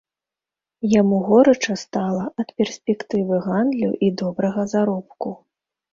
[0.93, 5.29] Яму горача стала ад перспектывы гандлю і добрага заробку.